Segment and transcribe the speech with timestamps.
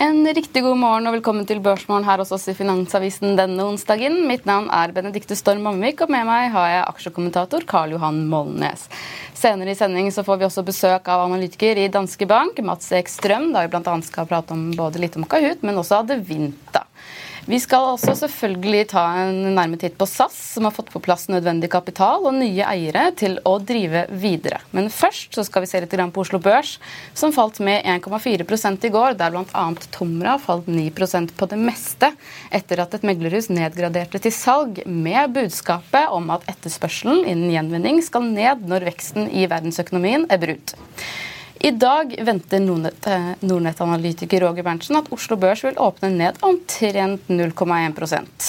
[0.00, 4.20] En riktig god morgen og velkommen til Børsmorgen her hos oss i Finansavisen denne onsdagen.
[4.30, 8.84] Mitt navn er Benedikte Storm Mamvik, og med meg har jeg aksjekommentator Karl Johan Molnes.
[9.34, 13.10] Senere i sending så får vi også besøk av analytiker i Danske Bank, Mats Ek
[13.10, 13.96] Strøm, da vi bl.a.
[14.06, 16.84] skal prate om både litt om Kahoot, men også Adevinta.
[17.48, 21.30] Vi skal også selvfølgelig ta en nærme titt på SAS, som har fått på plass
[21.32, 24.58] nødvendig kapital og nye eiere til å drive videre.
[24.76, 26.74] Men først så skal vi se litt på Oslo Børs,
[27.16, 29.64] som falt med 1,4% i går, der bl.a.
[29.96, 32.12] Tomra falt 9% på det meste,
[32.52, 38.28] etter at et meglerhus nedgraderte til salg med budskapet om at etterspørselen innen gjenvinning skal
[38.28, 40.76] ned når veksten i verdensøkonomien er brutt.
[41.60, 48.48] I dag venter eh, Nordnett-analytiker Roger Berntsen at Oslo Børs vil åpne ned omtrent 0,1%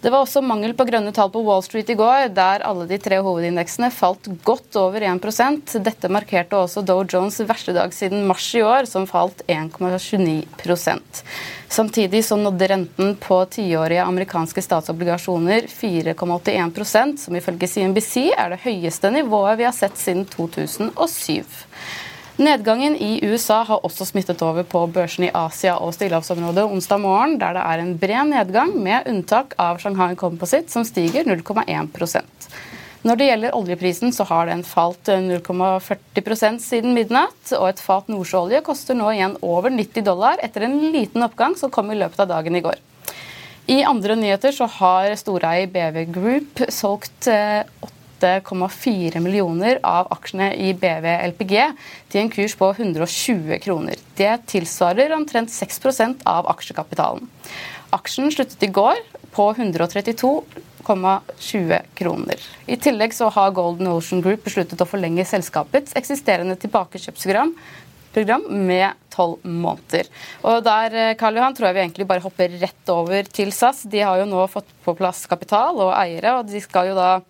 [0.00, 2.96] det var også mangel på grønne tall på Wall Street i går, der alle de
[3.00, 8.46] tre hovedindeksene falt godt over 1% Dette markerte også Dow Jones verste dag siden mars
[8.56, 11.20] i år, som falt 1,29%
[11.68, 19.12] Samtidig så nådde renten på tiårige amerikanske statsobligasjoner 4,81% som ifølge CNBC er det høyeste
[19.12, 21.44] nivået vi har sett siden 2007.
[22.40, 27.36] Nedgangen i USA har også smittet over på børsene i Asia og stillehavsområdet onsdag morgen,
[27.40, 32.48] der det er en bred nedgang, med unntak av Shanghai Composite, som stiger 0,1%
[33.00, 37.52] når det gjelder oljeprisen, så har den falt 0,40% siden midnatt.
[37.56, 41.72] Og et fat nordsjøolje koster nå igjen over 90 dollar etter en liten oppgang som
[41.72, 42.76] kom i løpet av dagen i går.
[43.70, 50.54] I andre nyheter så har storeier BV Group solgt 8 eh, 8,4 millioner av aksjene
[50.54, 51.54] i BV LPG
[52.12, 53.96] til en kurs på 120 kroner.
[54.16, 57.28] Det tilsvarer omtrent 6% av aksjekapitalen.
[57.96, 58.96] Aksjen sluttet i går
[59.34, 62.36] på 132,20 kroner.
[62.66, 67.54] I tillegg så har Golden Ocean Group besluttet å forlenge selskapets eksisterende tilbakekjøpsprogram
[68.12, 70.08] program med tolv måneder.
[70.46, 73.84] Og der eh, Karl Johan, tror jeg vi egentlig bare hopper rett over til SAS.
[73.90, 77.20] De har jo nå fått på plass kapital og eiere, og de skal jo da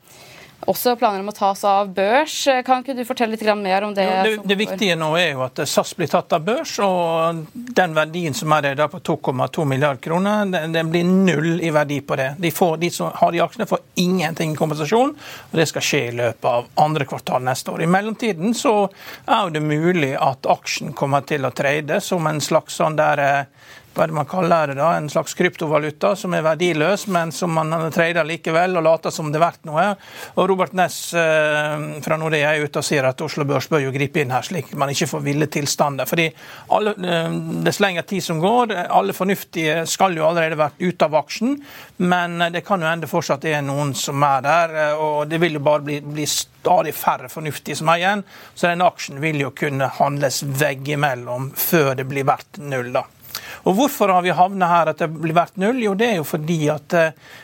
[0.69, 2.35] også planer om å ta seg av børs.
[2.67, 4.07] Kan ikke du fortelle litt mer om det?
[4.27, 8.37] Det, det, viktige nå er jo at SAS blir tatt av børs, og den verdien
[8.37, 12.35] som er der på 2,2 milliarder kroner, den, den, blir null i verdi på det.
[12.39, 16.17] De, får, de, som har de aksjene, får ingenting kompensasjon, og det skal skje i
[16.21, 17.85] løpet av andre kvartal neste år.
[17.85, 18.75] I mellomtiden så
[19.27, 23.71] er det mulig at aksjen kommer til å trade som en slags sånn der eh,
[23.95, 27.53] hva er det man kaller det da, en slags kryptovaluta som er verdiløs, men som
[27.55, 29.87] man trader likevel og later som det er verdt noe.
[30.37, 33.95] Og Robert Ness eh, fra Nordea er ute og sier at Oslo Børs bør jo
[33.95, 36.09] gripe inn her, slik man ikke får ville tilstander.
[36.11, 36.29] Fordi
[36.77, 41.19] alle, eh, Dess lengre tid som går, alle fornuftige skal jo allerede vært ute av
[41.25, 41.59] aksjen,
[41.99, 45.59] men det kan jo ende fortsatt er noen som er der, eh, og det vil
[45.59, 48.27] jo bare bli, bli stadig færre fornuftige som er igjen.
[48.55, 52.93] Så den aksjen vil jo kunne handles veggimellom før det blir verdt null.
[52.95, 53.09] da.
[53.69, 55.83] Og Hvorfor har vi havnet her at det blir vært null?
[55.85, 56.97] Jo, det er jo fordi at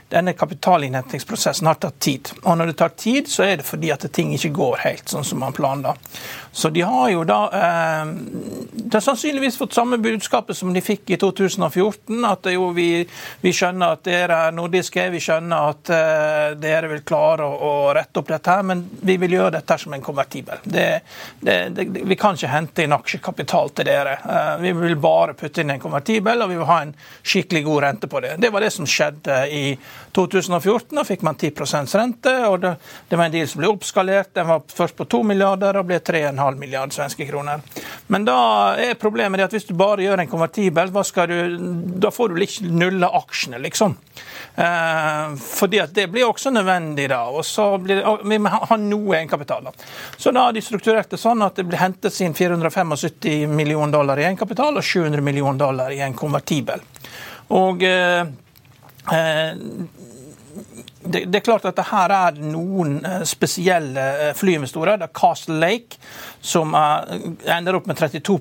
[0.08, 2.31] denne kapitalinnhentingsprosessen har tatt tid.
[2.43, 5.26] Og når det tar tid, så er det fordi at ting ikke går helt sånn
[5.26, 5.97] som man planla.
[6.56, 8.12] Så de har jo da eh,
[8.73, 12.23] De har sannsynligvis fått samme budskapet som de fikk i 2014.
[12.25, 13.03] At jo, vi,
[13.43, 17.75] vi skjønner at dere er nordiske, vi skjønner at eh, dere vil klare å, å,
[17.97, 20.62] rette opp dette, her, men vi vil gjøre dette som en konvertibel.
[20.64, 20.87] Det,
[21.41, 24.17] det, det, vi kan ikke hente inn aksjekapital til dere.
[24.23, 27.85] Eh, vi vil bare putte inn en konvertibel, og vi vil ha en skikkelig god
[27.88, 28.37] rente på det.
[28.41, 29.64] Det var det som skjedde i
[30.17, 30.97] 2014.
[30.97, 31.53] Da fikk man 10
[31.99, 32.73] rente, og det,
[33.09, 34.33] det, var en deal som ble oppskalert.
[34.37, 37.65] Den var først på 2 milliarder og ble 3,5 milliarder svenske kroner.
[38.13, 38.39] Men da
[38.81, 41.37] er problemet at hvis du bare gjør en konvertibel, du,
[42.01, 43.97] da får du ikke nulle aksjene, liksom.
[44.57, 47.25] Eh, fordi at det blir også nødvendig da.
[47.29, 49.69] og så blir det, Vi må ha noe egenkapital.
[50.17, 54.21] Så da har de strukturert det sånn at det blir hentet inn 475 millioner dollar
[54.21, 56.83] i egenkapital og 700 millioner dollar i en konvertibel.
[57.57, 58.27] Og Eh,
[59.11, 59.88] And.
[61.06, 65.00] Det, det, er klart at det her er noen eh, spesielle eh, flyinvestorer.
[65.00, 66.00] Det er Castle Lake,
[66.41, 68.37] som ender opp med 32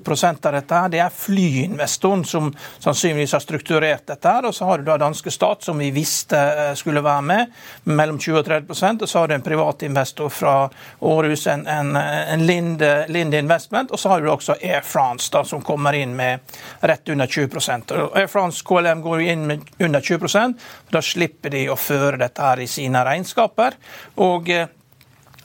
[0.46, 0.74] av dette.
[0.74, 0.88] her.
[0.92, 4.28] Det er flyinvestoren som sannsynligvis har strukturert dette.
[4.28, 6.38] her, Og så har du da danske stat, som vi visste
[6.78, 10.54] skulle være med, mellom 20 og 30% Og så har du en privat investor fra
[11.00, 13.90] Aarhus, en, en, en Linde, Linde, Investment.
[13.90, 16.38] Og så har du også Air France, da, som kommer inn med
[16.80, 17.56] rett under 20
[17.90, 20.54] og Air France KLM går inn med under 20%
[20.90, 23.78] Da slipper de å føre dette her i sine regnskaper.
[24.16, 24.68] og eh,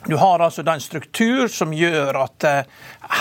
[0.04, 2.70] du har altså den struktur som gjør at eh,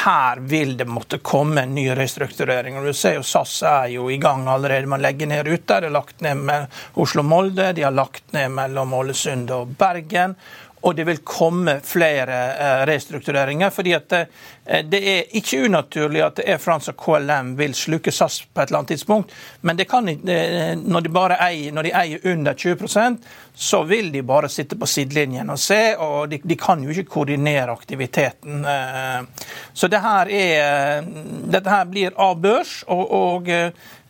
[0.03, 2.79] her vil det måtte komme en ny restrukturering.
[2.79, 5.83] Og du ser jo SAS er jo i gang allerede med å legge ned ruter.
[5.83, 10.33] De har lagt ned med Oslo-Molde, de har lagt ned mellom Ålesund og Bergen.
[10.81, 13.69] Og det vil komme flere eh, restruktureringer.
[13.69, 14.27] fordi at det,
[14.65, 18.79] eh, er ikke unaturlig at Air France og KLM vil sluke SAS på et eller
[18.79, 19.31] annet tidspunkt.
[19.61, 23.17] Men det kan, når, de bare eier, når de eier under 20%
[23.53, 25.95] så vil de bare sitte på sidelinjen og se.
[25.99, 28.65] Og de, de kan jo ikke koordinere aktiviteten.
[28.65, 29.47] Eh.
[29.73, 31.05] Så det her er,
[31.51, 32.81] dette her blir av børs.
[32.87, 33.51] og, og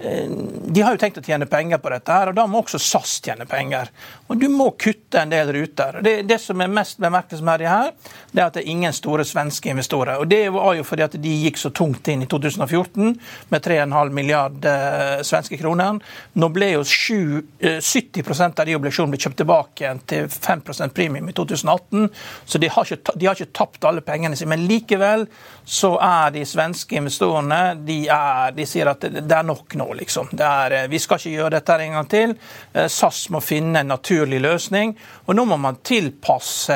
[0.01, 3.18] de har jo tenkt å tjene penger på dette, her, og da må også SAS
[3.24, 3.92] tjene penger.
[4.27, 6.00] Og Du må kutte en del ruter.
[6.03, 7.92] Det, det som er mest bemerkelsesverdig her,
[8.31, 10.21] det er at det er ingen store svenske investorer.
[10.21, 13.13] Og Det var jo fordi at de gikk så tungt inn i 2014
[13.51, 16.00] med 3,5 milliarder svenske kroner.
[16.39, 21.36] Nå ble jo 7, 70 eh, av de obligasjonene kjøpt tilbake til 5% premium i
[21.36, 22.09] 2018,
[22.45, 24.54] så de har, ikke, de har ikke tapt alle pengene sine.
[24.56, 25.27] Men likevel
[25.65, 29.90] så er de svenske investorene de, er, de sier at det, det er nok nå,
[29.97, 30.29] liksom.
[30.39, 32.35] Er, eh, vi skal ikke gjøre dette en gang til.
[32.73, 34.95] Eh, SAS må finne en naturlig løsning.
[35.25, 36.75] Og nå må man tilpasse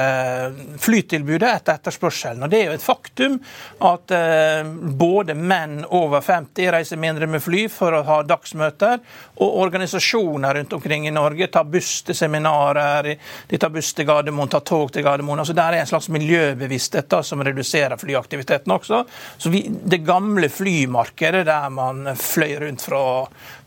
[0.79, 2.43] flytilbudet etter etterspørselen.
[2.43, 3.39] Og Det er jo et faktum
[3.83, 4.63] at eh,
[4.95, 8.99] både menn over 50 reiser mindre med fly for å ha dagsmøter,
[9.35, 13.15] og organisasjoner rundt omkring i Norge tar buss til seminarer,
[13.49, 15.41] de tar buss til Gardermoen, tar tog til Gardermoen.
[15.43, 19.03] Altså Det er en slags miljøbevissthet da, som reduserer flyaktiviteten også.
[19.37, 22.97] Så vi, Det gamle flymarkedet der man fløy rundt for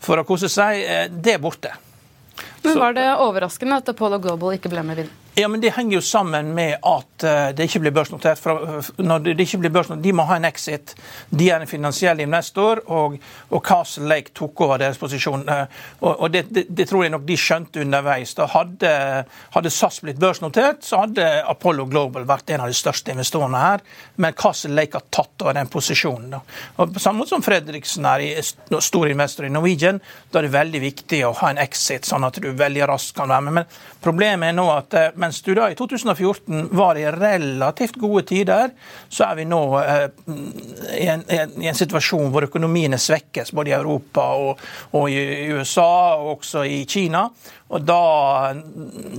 [0.03, 1.73] for å kose seg, eh, det er borte.
[2.63, 5.29] Men Var det overraskende at Apollo Global ikke ble med videre?
[5.39, 8.41] Ja, men Det henger jo sammen med at eh, det ikke blir børsnotert.
[8.43, 10.95] Eh, når det ikke blir børsnotert, De må ha en exit.
[11.29, 13.15] De er en finansiell investor, og,
[13.49, 15.45] og Castle Lake tok over deres posisjon.
[15.47, 18.33] Eh, og, og det, det, det, tror jeg nok de skjønte underveis.
[18.35, 18.91] Da hadde,
[19.55, 23.85] hadde, SAS blitt børsnotert, så hadde Apollo Global vært en av de største investorene her.
[24.17, 26.35] Men Castle Lake har tatt over den posisjonen.
[26.35, 26.41] Da.
[26.81, 30.03] Og På samme måte som Fredriksen er stor investor i Norwegian,
[30.33, 33.29] da er det veldig viktig å ha en exit, sånn at du veldig raskt kan
[33.29, 33.57] være med.
[33.59, 38.73] Men problemet er nå at mens du da i 2014 var i relativt gode tider,
[39.09, 40.05] så er vi nå eh,
[40.97, 44.65] i, en, i, en, situasjon hvor økonomiene svekkes, både i Europa og,
[44.97, 47.27] og i USA, og også i Kina.
[47.69, 48.53] Og da,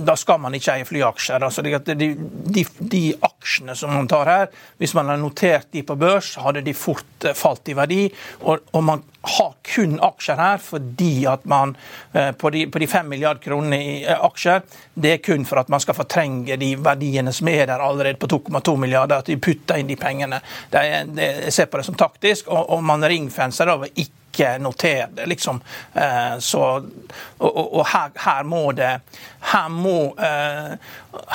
[0.03, 1.43] da, skal man ikke eie flyaksjer.
[1.45, 4.49] Altså de, de, de, aksjene som man tar her,
[4.81, 8.01] hvis man har notert de på børs, hadde de fort eh, falt i verdi.
[8.43, 11.75] Og, og man har kun aksjer her fordi at man
[12.11, 14.63] eh, på de, på de 5 milliarder kronene i eh, aksjer,
[14.99, 18.27] det er kun for at man skal fortrenge de verdiene som er der allerede på
[18.35, 19.23] 2,2 milliarder.
[19.23, 20.43] At de putter inn de pengene.
[20.73, 24.20] Det er, det, jeg ser på det som taktisk, og, og man ringfenser over ikke
[24.31, 25.61] ikke notere det, liksom.
[25.93, 26.63] Eh, så,
[27.37, 28.91] og, og her, her, må det
[29.51, 30.73] Her må, eh,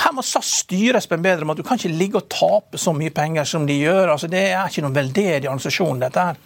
[0.02, 1.62] her må SAS styres på en bedre måte.
[1.62, 4.14] Du kan ikke ligge og tape så mye penger som de gjør.
[4.14, 6.44] altså Det er ikke noen veldedig organisasjon, dette her.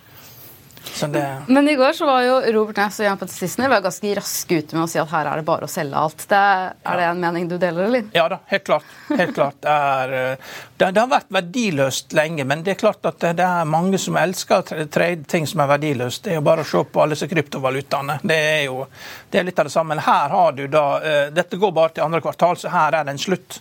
[1.01, 1.43] Det...
[1.47, 4.77] Men i går så var jo Robert Næss og Jan Petter Sissener ganske raske ute
[4.77, 6.25] med å si at her er det bare å selge alt.
[6.29, 6.95] Det, er ja.
[6.97, 8.07] det en mening du deler, eller?
[8.17, 8.95] Ja da, helt klart.
[9.09, 9.59] Helt klart.
[9.61, 13.47] Det, er, eh, det, det, har vært verdiløst lenge, men det er klart at det,
[13.47, 16.25] er mange som elsker å trade ting som er verdiløst.
[16.25, 18.21] Det er jo bare å se på alle disse kryptovalutaene.
[18.25, 18.87] Det er jo
[19.31, 19.95] det er litt av det samme.
[19.95, 23.07] Men her har du da eh, Dette går bare til andre kvartal, så her er
[23.07, 23.61] det en slutt.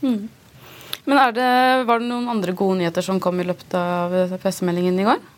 [0.00, 0.28] Mm.
[1.04, 1.50] Men det,
[1.88, 5.28] Var det noen andre gode nyheter som kom i løpet av pressemeldingen i går?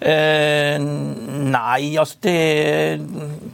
[0.00, 3.00] Eh, nei, altså det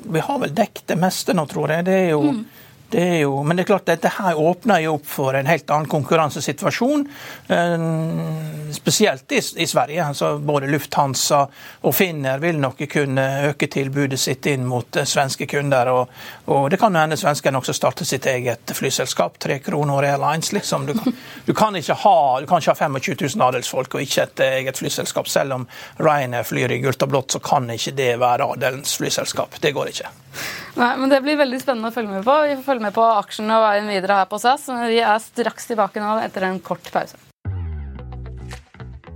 [0.07, 1.89] Vi har vel dekket det meste nå, tror jeg.
[1.89, 2.45] Det er jo mm.
[2.89, 5.71] Det er jo, men det er klart dette her åpner jo opp for en helt
[5.75, 7.03] annen konkurransesituasjon.
[7.49, 7.87] Eh,
[8.73, 10.05] spesielt i, i Sverige.
[10.07, 11.41] Altså både Lufthansa
[11.81, 15.91] og Finner vil nok kunne øke tilbudet sitt inn mot eh, svenske kunder.
[15.91, 16.13] Og,
[16.55, 19.41] og det kan jo hende svenskene også starter sitt eget flyselskap.
[19.43, 20.87] Tre kroner Airlines, liksom.
[20.87, 21.17] Du kan,
[21.47, 24.79] du kan, ikke ha, du kan ikke ha 25 000 adelsfolk og ikke et eget
[24.79, 25.27] flyselskap.
[25.29, 25.67] Selv om
[25.99, 29.59] Ryanair flyr i gult og blått, så kan ikke det være adelens flyselskap.
[29.61, 30.15] Det går ikke.
[30.77, 32.35] Nei, men Det blir veldig spennende å følge med på.
[32.49, 34.69] Vi får følge med på aksjene og veien videre her på SAS.
[34.69, 37.26] Vi er straks tilbake nå etter en kort pause.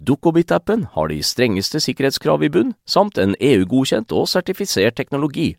[0.00, 5.54] Dukkobit-appen har de strengeste sikkerhetskrav i bunn, samt en EU-godkjent og sertifisert teknologi.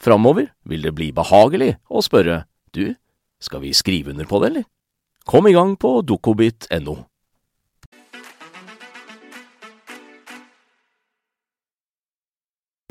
[0.00, 2.44] Framover vil det bli behagelig å spørre
[2.76, 2.94] du,
[3.40, 4.70] skal vi skrive under på det, eller?
[5.26, 6.96] Kom i gang på dukkobit.no.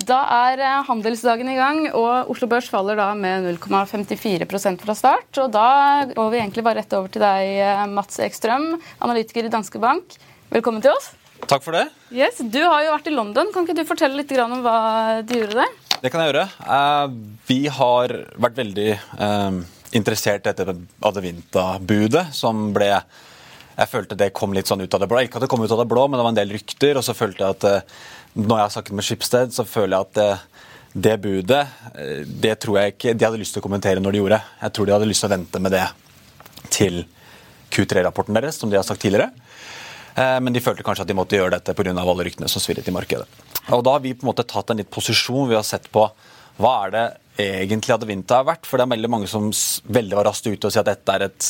[0.05, 0.17] Da
[0.51, 5.29] er eh, handelsdagen i gang, og Oslo Børs faller da med 0,54% fra start.
[5.41, 9.53] Og da går vi egentlig bare rett over til deg, eh, Mats Ekstrøm, analytiker i
[9.53, 10.17] Danske Bank.
[10.53, 11.09] Velkommen til oss.
[11.49, 11.87] Takk for det.
[12.13, 13.49] Yes, Du har jo vært i London.
[13.53, 15.71] Kan ikke du fortelle litt om hva du gjorde der?
[16.03, 16.43] Det kan jeg gjøre.
[16.77, 17.15] Eh,
[17.47, 19.57] vi har vært veldig eh,
[19.97, 22.91] interessert etter Adevinta-budet, som ble
[23.75, 25.23] Jeg følte det kom litt sånn ut av det blå.
[25.25, 26.95] Ikke at det kom ut av det blå, men det var en del rykter.
[27.01, 27.97] Og så følte jeg at eh,
[28.35, 30.47] når jeg har snakket med Schibsted, så føler jeg at
[30.95, 31.65] det budet
[32.39, 34.37] det tror jeg ikke de hadde lyst til å kommentere når de gjorde.
[34.61, 35.83] Jeg tror de hadde lyst til å vente med det
[36.71, 37.01] til
[37.75, 39.33] Q3-rapporten deres, som de har sagt tidligere.
[40.15, 41.91] Eh, men de følte kanskje at de måtte gjøre dette pga.
[41.91, 43.27] alle ryktene som svirret i markedet.
[43.69, 45.49] Og Da har vi på en måte tatt en litt posisjon.
[45.49, 46.09] Vi har sett på
[46.57, 47.07] hva er det
[47.37, 48.65] egentlig Adevinta er verdt.
[48.65, 51.25] For det er veldig mange som veldig var raskt ute og sier at dette er
[51.27, 51.49] et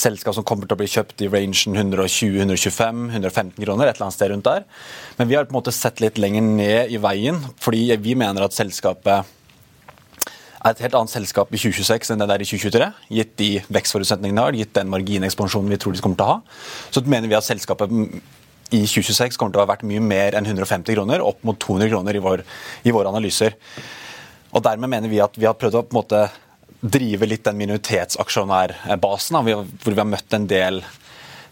[0.00, 3.88] selskap som kommer til å bli kjøpt i rangen 120, 125, 115 kroner.
[3.88, 4.64] et eller annet sted rundt der.
[5.18, 8.44] Men vi har på en måte sett litt lenger ned i veien, fordi vi mener
[8.44, 9.26] at selskapet
[10.60, 14.44] er et helt annet selskap i 2026 enn det der i 2023, gitt de vekstforutsetningene
[14.44, 16.58] har, gitt den marginekspansjonen vi tror de kommer til å ha.
[16.92, 17.94] Så mener vi at selskapet
[18.70, 21.90] i 2026 kommer til å ha vært mye mer enn 150 kroner, opp mot 200
[21.90, 22.44] kroner i, vår,
[22.84, 23.56] i våre analyser.
[24.52, 26.22] Og Dermed mener vi at vi har prøvd å på en måte
[26.80, 30.80] drive litt den minoritetsaksjonærbasen, hvor vi har møtt en del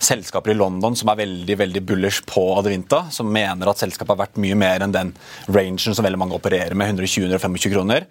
[0.05, 4.23] selskaper i London som er veldig veldig bullish på Adevinta, som mener at selskapet har
[4.23, 5.13] vært mye mer enn den
[5.49, 8.07] rangen som veldig mange opererer med, 120-125 kroner.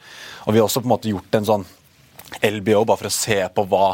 [0.46, 1.65] Og Vi har også på en måte gjort en sånn
[2.44, 3.88] LBO, bare for å se på hva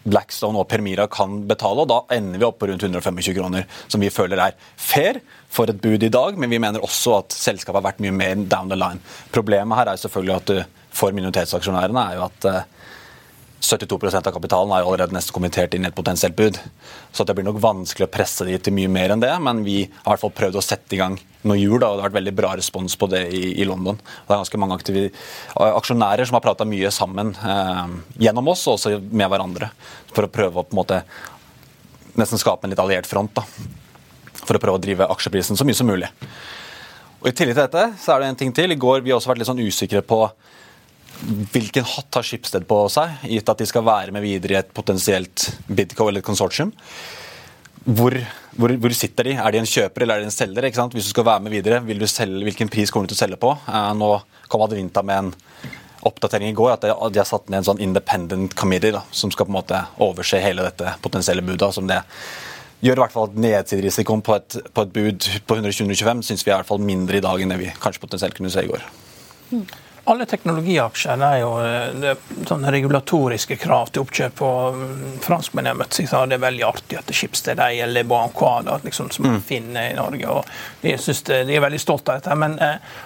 [0.00, 4.00] Blackstone og Permira kan betale, og da ender vi opp på rundt 125 kroner, som
[4.00, 5.20] vi føler er fair
[5.52, 8.46] for et bud i dag, men vi mener også at selskapet har vært mye mer
[8.48, 9.02] down the line.
[9.34, 10.62] Problemet her er selvfølgelig at du,
[10.96, 12.62] for minoritetsaksjonærene er jo at uh,
[13.60, 16.56] 72% av kapitalen er allerede nesten kommentert inn i et potensielt bud.
[17.12, 19.82] Så det blir nok vanskelig å presse de til mye mer enn det, men vi
[19.84, 22.18] har i hvert fall prøvd å sette i gang noe hjul, og det har vært
[22.18, 24.00] veldig bra respons på det i, i London.
[24.00, 27.84] Det er ganske mange aksjonærer som har prata mye sammen eh,
[28.26, 29.70] gjennom oss, og også med hverandre,
[30.12, 31.02] for å prøve å på en måte
[32.20, 33.36] nesten skape en litt alliert front.
[33.36, 33.44] da,
[34.40, 36.08] For å prøve å drive aksjeprisen så mye som mulig.
[37.20, 38.72] Og I tillegg til dette så er det en ting til.
[38.72, 40.22] I går vi har også vært litt sånn usikre på
[41.52, 44.70] hvilken hatt har Schibsted på seg, gitt at de skal være med videre i et
[44.74, 46.72] potensielt Bidco eller et konsortium.
[47.84, 48.14] Hvor,
[48.60, 49.36] hvor, hvor, sitter de?
[49.40, 50.68] Er de en kjøper eller er de en selger?
[50.92, 53.24] Hvis du skal være med videre, vil du selge, hvilken pris kommer du til å
[53.24, 53.54] selge på?
[53.68, 54.10] Eh, nå
[54.52, 55.32] kom Advinta med en
[56.08, 59.48] oppdatering i går at de, har satt ned en sånn independent committee da, som skal
[59.48, 61.74] på en måte overse hele dette potensielle budet.
[61.76, 62.00] som det
[62.80, 66.50] gjør i hvert fall at Nedsiderisikoen på et, på et bud på 120-125 syns vi
[66.50, 68.70] er i hvert fall mindre i dag enn det vi kanskje potensielt kunne se i
[68.70, 68.86] går.
[69.50, 69.66] Mm.
[70.08, 74.42] Alle teknologiaksjer er jo eh, det er sånne regulatoriske krav til oppkjøp.
[74.46, 78.78] og mm, Franskmennene har møtt seg det er veldig artig at Schibsted eier Le Banquada,
[78.84, 79.38] liksom, som mm.
[79.46, 80.26] finner i Norge.
[80.28, 80.50] og
[80.82, 82.38] De, det, de er veldig stolte av dette.
[82.40, 82.98] Men eh,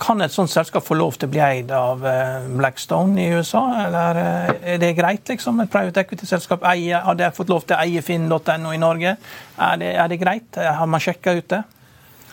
[0.00, 3.64] kan et sånt selskap få lov til å bli eid av eh, Blackstone i USA,
[3.86, 5.28] eller eh, er det greit?
[5.30, 5.62] liksom?
[5.62, 9.16] Et private equity-selskap hadde jeg fått lov til å eie finn.no i Norge?
[9.56, 10.58] Er det, er det greit?
[10.58, 11.62] Har man sjekka ut det?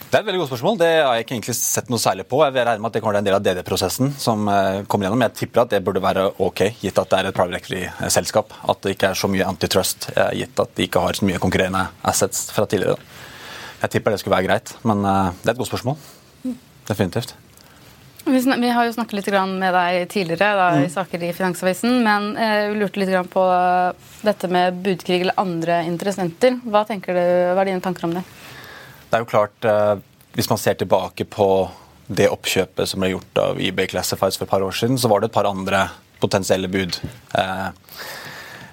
[0.07, 0.77] Det er et veldig godt spørsmål.
[0.79, 2.39] Det har jeg ikke egentlig sett noe særlig på.
[2.45, 5.23] Jeg regner med at det kommer til en del av DD-prosessen som eh, kommer gjennom.
[5.25, 8.55] Jeg tipper at det burde være ok, gitt at det er et private equity-selskap.
[8.71, 11.41] At det ikke er så mye antitrust, eh, gitt at de ikke har så mye
[11.43, 12.95] konkurrerende assets fra tidligere.
[13.81, 15.99] Jeg tipper det skulle være greit, men eh, det er et godt spørsmål.
[16.87, 17.35] Definitivt.
[18.27, 20.93] Vi har jo snakket litt med deg tidligere da, i mm.
[20.95, 23.43] saker i Finansavisen, men vi lurte litt på
[24.23, 26.59] dette med budkrig eller andre interessenter.
[26.63, 28.25] Hva, du, hva er dine tanker om det?
[29.07, 29.95] Det er jo klart, eh,
[30.37, 31.69] Hvis man ser tilbake på
[32.07, 35.19] det oppkjøpet som ble gjort av eBay Classifieds for et par år siden, så var
[35.19, 35.89] det et par andre
[36.21, 36.99] potensielle bud.
[37.33, 37.67] Eh,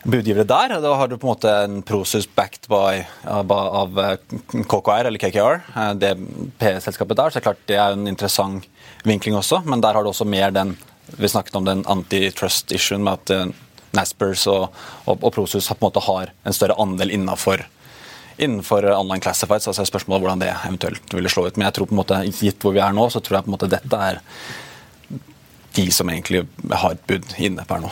[0.04, 0.76] budgivere der.
[0.80, 4.16] Da har du på en måte en Prosus backed by, av eh,
[4.52, 6.14] KKR, eller KKR, eh, det
[6.60, 7.30] P-selskapet der.
[7.30, 8.68] Så det er klart det er en interessant
[9.04, 10.76] vinkling også, men der har du også mer den
[11.20, 13.50] Vi snakket om den antitrust-issuen med at
[13.92, 14.72] Naspers og,
[15.04, 17.60] og, og, Prosus på en måte har en større andel innafor
[18.36, 19.68] innenfor online classifieds.
[19.68, 21.56] altså Spørsmålet hvordan det eventuelt ville slå ut.
[21.56, 23.52] Men jeg tror på en måte, gitt hvor vi er nå, så tror jeg på
[23.52, 24.20] en måte dette er
[25.74, 27.90] de som egentlig har et bud inne per nå.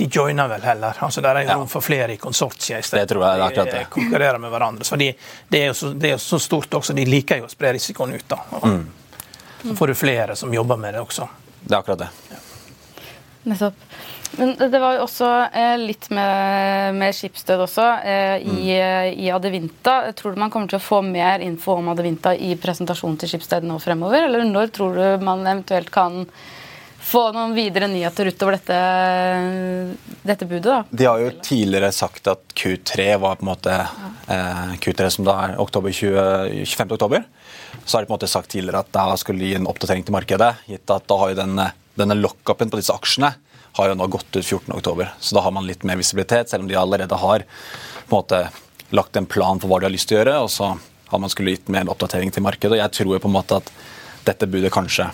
[0.00, 0.96] De joiner vel heller.
[1.04, 2.88] altså Der er jo rom for flere i konsortiet.
[2.88, 3.80] Det tror jeg, det er akkurat det.
[3.84, 4.84] De konkurrerer med hverandre.
[4.84, 5.10] så de,
[5.48, 6.96] det, er jo så, det er så stort også.
[6.96, 8.24] De liker jo å spre risikoen ut.
[8.28, 8.38] da.
[8.64, 8.86] Mm.
[9.62, 11.28] Så får du flere som jobber med det også.
[11.60, 12.08] Det er akkurat det.
[12.30, 12.40] Ja.
[13.52, 13.84] Nettopp.
[14.38, 18.70] Men det var jo også eh, litt med, med skipsdød også eh, i, mm.
[18.76, 19.96] Eh, i, Adevinta.
[20.16, 23.66] Tror du man kommer til å få mer info om Adevinta i presentasjonen til skipsdød
[23.66, 24.28] nå fremover?
[24.28, 26.22] Eller når tror du man eventuelt kan
[27.10, 28.78] få noen videre nyheter utover dette,
[30.22, 30.68] dette budet?
[30.68, 30.78] da?
[30.90, 34.10] De har jo tidligere sagt at Q3 var på en måte ja.
[34.30, 36.96] eh, Q3 som da er oktober 20, 25.
[37.00, 37.26] oktober.
[37.82, 40.06] Så har de på en måte sagt tidligere at da skulle de gi en oppdatering
[40.06, 40.54] til markedet.
[40.70, 43.34] gitt at da har jo denne, denne lockupen på disse aksjene
[43.72, 45.06] har jo nå gått ut 14.10.
[45.20, 47.44] Så da har man litt mer visibilitet, selv om de allerede har
[48.08, 48.40] på en måte
[48.90, 50.38] lagt en plan for hva de har lyst til å gjøre.
[50.44, 50.70] Og så
[51.10, 52.76] har man skulle gitt mer oppdatering til markedet.
[52.76, 53.72] Og jeg tror på en måte at
[54.26, 55.10] dette budet kanskje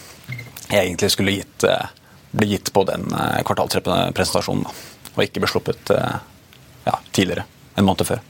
[0.72, 1.92] egentlig skulle gitt, eh,
[2.30, 4.66] bli gitt på den eh, kvartalspresentasjonen,
[5.14, 6.16] og ikke ble sluppet eh,
[6.88, 7.46] ja, tidligere.
[7.76, 8.24] En måned før.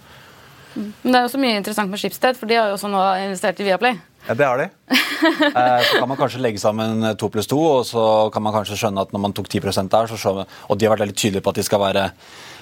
[0.76, 3.02] Men det er jo så mye interessant med Schibsted, for de har jo også nå
[3.24, 3.96] investert i Viaplay.
[4.26, 4.70] Ja, det har de.
[5.26, 8.02] Eh, så kan man kanskje legge sammen to pluss to, og så
[8.34, 10.92] kan man kanskje skjønne at når man tok 10% der, så skjønner, og de har
[10.92, 12.02] vært veldig tydelige på at de skal være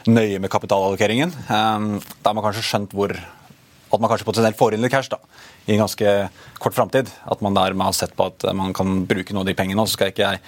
[0.06, 1.88] nøye med kapitalallokeringen, eh,
[2.22, 3.16] da har man kanskje skjønt hvor
[3.94, 5.18] at man kanskje potensielt får inn litt cash da,
[5.66, 6.14] i en ganske
[6.62, 7.10] kort framtid.
[7.30, 9.86] At man dermed har sett på at man kan bruke noe av de pengene.
[9.86, 10.42] Så skal ikke jeg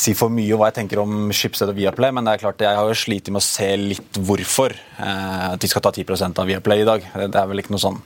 [0.00, 2.62] si for mye om hva jeg tenker om Schibsted og Viaplay, men det er klart
[2.62, 6.40] jeg har jo slitt med å se litt hvorfor eh, at de skal ta 10%
[6.40, 7.06] av Viaplay i dag.
[7.26, 7.98] Det er vel ikke noe sånn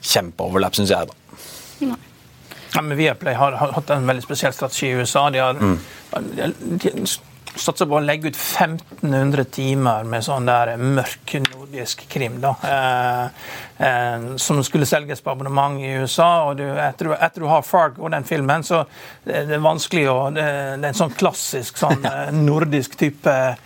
[0.00, 1.40] kjempeoverlap, syns jeg, da.
[1.86, 2.02] Nei.
[2.74, 5.30] Ja, men Viaplay har, har, hatt en veldig spesiell strategi i USA.
[5.32, 5.78] De har, mm.
[6.82, 6.90] de,
[7.56, 12.40] satser på å legge ut 1500 timer med sånn der mørk nordisk krim.
[12.40, 16.44] da, eh, eh, Som skulle selges på abonnement i USA.
[16.48, 18.84] og du, etter, etter, du har Fargo, den filmen, så
[19.24, 23.56] det, det er vanskelig å det, det, er en sånn klassisk sånn eh, nordisk type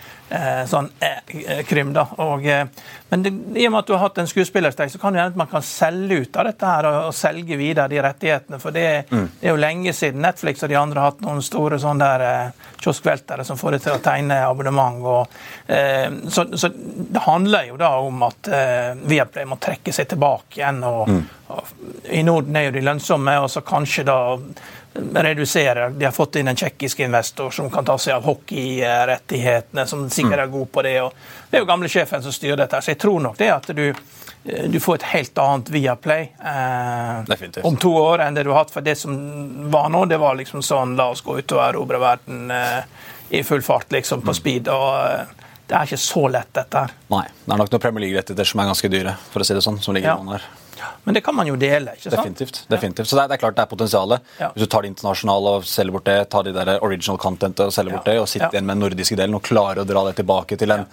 [0.70, 0.88] sånn
[1.26, 1.90] krim.
[1.90, 1.92] krym.
[1.92, 2.06] da.
[2.16, 2.66] Og, eh,
[3.08, 5.32] men det, i og med at du har hatt en skuespillerstreik, så kan det hende
[5.34, 8.60] at man kan selge ut av dette her og, og selge videre de rettighetene.
[8.62, 9.24] For det, mm.
[9.40, 12.26] det, er jo lenge siden Netflix og de andre har hatt noen store sånne der
[12.26, 15.02] eh, kioskveltere som får det til å tegne abonnement.
[15.02, 20.12] Og, eh, så, så, det handler jo da om at eh, Viaplay må trekke seg
[20.14, 20.82] tilbake igjen.
[20.86, 21.22] og, mm.
[21.50, 24.20] og I Norden er jo de lønnsomme, og så kanskje da
[24.94, 25.88] redusere.
[25.90, 30.44] De har fått inn en tsjekkisk investor som kan ta seg av hockeyrettighetene, som sikkert
[30.44, 30.96] er god på det.
[31.02, 31.14] og
[31.50, 32.80] Det er jo gamle sjefen som styrer dette.
[32.82, 33.92] Så jeg tror nok det at du,
[34.42, 38.74] du får et helt annet Viaplay eh, om to år enn det du har hatt.
[38.74, 39.14] For det som
[39.70, 42.80] var nå, det var liksom sånn la oss gå ut og erobre verden eh,
[43.30, 44.40] i full fart, liksom, på mm.
[44.42, 44.72] speed.
[44.74, 45.36] og eh,
[45.70, 46.94] det er ikke så lett, dette her.
[47.12, 47.26] Nei.
[47.44, 49.78] Det er nok noen Premier League-rettigheter som er ganske dyre, for å si det sånn.
[49.78, 50.32] som ligger ja.
[50.32, 50.48] her.
[51.04, 51.94] Men det kan man jo dele.
[51.96, 52.16] ikke sant?
[52.16, 52.62] Definitivt.
[52.70, 53.08] definitivt.
[53.08, 54.30] Så det er, det er, klart det er potensialet.
[54.40, 54.50] Ja.
[54.54, 57.74] Hvis du tar det internasjonale og selger bort det, tar de der original contentet og
[57.74, 60.16] selger bort det, og sitter igjen med den nordiske delen og klarer å dra det
[60.20, 60.86] tilbake til en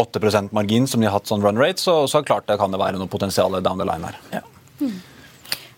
[0.00, 2.80] 8% margin som de har hatt sånn run rate, så, så klart det kan det
[2.80, 4.20] være noe potensial down the line her.
[4.38, 4.44] Ja.
[4.80, 4.98] Mm.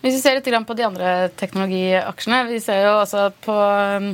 [0.02, 4.08] Hvis vi ser litt på de andre teknologiaksjene Vi ser jo altså på um,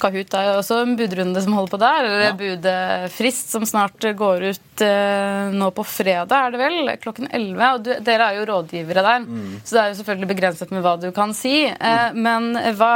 [0.00, 2.08] Kahoot er jo også en budrunde som holder på der.
[2.08, 2.34] Eller ja.
[2.38, 6.92] budfrist som snart går ut eh, nå på fredag, er det vel?
[7.02, 7.64] Klokken 11.
[7.68, 9.48] Og du, dere er jo rådgivere der, mm.
[9.64, 11.56] så det er jo selvfølgelig begrenset med hva du kan si.
[11.68, 12.20] Eh, mm.
[12.28, 12.92] Men hva,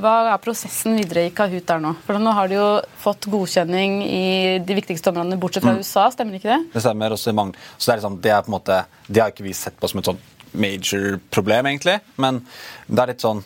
[0.00, 1.94] hva, er prosessen videre i Kahoot der nå?
[2.06, 2.68] For nå har de jo
[3.00, 4.26] fått godkjenning i
[4.66, 5.84] de viktigste områdene, bortsett fra mm.
[5.84, 6.60] USA, stemmer ikke det?
[6.74, 7.16] Det stemmer.
[7.16, 7.70] også i mange.
[7.76, 9.90] Så det er, liksom, det er på en måte, det har ikke vi sett på
[9.90, 12.00] som et sånt major problem, egentlig.
[12.20, 12.42] Men
[12.86, 13.42] det er litt sånn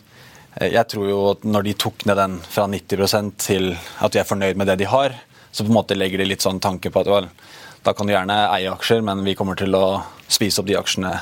[0.61, 4.27] jeg tror jo at når de tok ned den fra 90% til at de er
[4.27, 5.17] fornøyd med det de har,
[5.51, 7.29] så på en måte legger de litt sånn tanke på at vel,
[7.85, 11.13] da kan du gjerne eie aksjer, men vi kommer til å spise opp de aksjene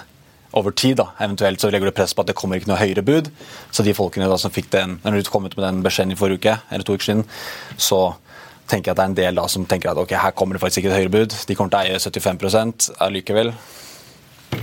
[0.53, 0.97] over tid.
[1.01, 1.09] da.
[1.19, 3.29] Eventuelt så legger du press på at det kommer ikke noe høyere bud.
[3.73, 6.17] Så de folkene da som fikk den, når du kom ut med den beskjeden i
[6.19, 7.25] forrige uke, eller to uker siden,
[7.77, 8.01] så
[8.69, 10.63] tenker jeg at det er en del da som tenker at ok, her kommer det
[10.63, 11.37] faktisk ikke et høyere bud.
[11.49, 13.53] De kommer til å eie 75% allikevel.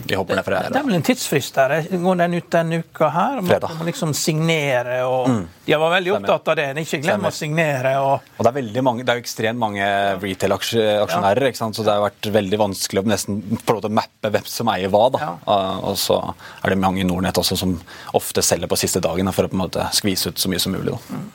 [0.07, 1.75] De hopper ned fra Det er vel en tidsfrist der?
[2.03, 3.41] Går den ut denne uka her?
[3.47, 3.75] Fredag.
[3.79, 5.43] Man liksom signere og mm.
[5.71, 6.67] De var veldig opptatt av det.
[6.83, 7.93] Ikke glem å signere.
[8.03, 8.31] Og...
[8.37, 9.87] og det, er veldig mange, det er jo ekstremt mange
[10.19, 11.69] retail-aksjonærer, ja.
[11.71, 14.73] så det har vært veldig vanskelig å nesten få lov til å mappe hvem som
[14.75, 15.05] eier hva.
[15.21, 15.31] Ja.
[15.47, 16.19] Uh, og så
[16.65, 17.77] er det mange i Nordnett også som
[18.19, 20.75] ofte selger på siste dagen for å på en måte skvise ut så mye som
[20.75, 20.97] mulig.
[20.97, 21.21] da.
[21.21, 21.29] Mm.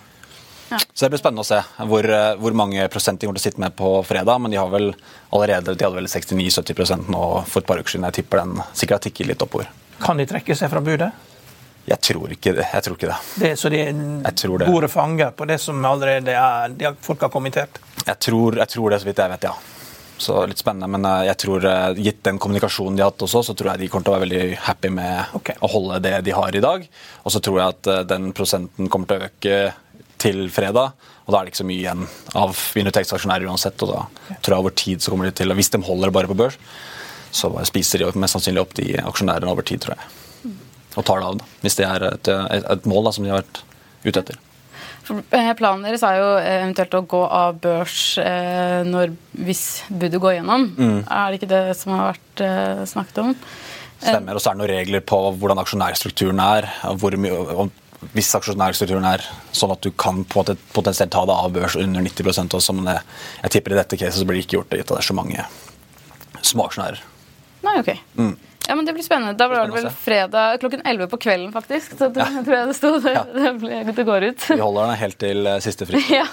[0.69, 0.79] Ja.
[0.93, 3.51] Så det blir spennende å se hvor, eh, hvor, mange prosent de kommer til å
[3.51, 4.41] sitte med på fredag.
[4.41, 4.93] Men de har vel
[5.35, 8.07] allerede de hadde vel 69-70 nå for et par uker siden.
[8.09, 9.69] Jeg tipper den sikkert har tikket litt oppover.
[10.01, 11.11] Kan de trekke seg fra budet?
[11.85, 12.65] Jeg tror ikke det.
[12.73, 13.19] Jeg tror ikke det.
[13.43, 17.77] det så de er gode fanger på det som allerede er, de folk har kommentert?
[18.01, 19.53] Jeg tror, jeg tror det, så vidt jeg vet, ja.
[20.17, 20.89] Så litt spennende.
[20.89, 23.83] Men eh, jeg tror, eh, gitt den kommunikasjonen de har hatt også, så tror jeg
[23.83, 25.61] de kommer til å være veldig happy med okay.
[25.61, 26.89] å holde det de har i dag.
[27.21, 29.59] Og så tror jeg at den prosenten kommer til å øke
[30.21, 30.95] til fredag.
[31.25, 32.03] Og da er det ikke så mye igjen
[32.37, 33.81] av minoritetsaksjonærer uansett.
[33.85, 34.03] Og da
[34.45, 36.59] tror jeg over tid så kommer de til, hvis de holder det bare på børs,
[37.35, 40.11] så spiser de mest sannsynlig opp de aksjonærene over tid, tror jeg.
[40.95, 43.41] Og tar det av, da, hvis det er et, et, mål da, som de har
[43.41, 43.63] vært
[44.05, 44.37] ute etter.
[45.05, 49.13] Eh, planen deres er jo eh, eventuelt å gå av børs eh, når,
[49.45, 50.69] hvis budet går gjennom.
[50.77, 50.99] Mm.
[51.03, 52.45] Er det ikke det som har vært
[52.89, 53.33] snakket om?
[53.99, 54.37] Stemmer.
[54.37, 56.69] Og så er det noen regler på hvordan aksjonærstrukturen er.
[57.01, 57.73] hvor mye, om
[58.13, 59.23] hvis aksjonærstrukturen er
[59.55, 63.75] sånn at du kan potensielt ta det av børs under 90 også, men jeg, tipper
[63.75, 65.47] i dette caset så blir det ikke gjort det gitt at det er så mange
[66.45, 67.01] småaksjonærer.
[67.65, 67.95] Nei, ok.
[68.19, 68.35] Mm.
[68.67, 69.33] Ja, men Det blir spennende.
[69.37, 71.97] Da var det vel fredag klokken 11 på kvelden, faktisk.
[71.97, 72.43] Så det, ja.
[72.45, 72.91] tror jeg det sto.
[72.99, 73.25] Det, ja.
[73.91, 74.47] det, går ut.
[74.49, 76.09] Vi holder den helt til eh, siste frist.
[76.09, 76.25] ja.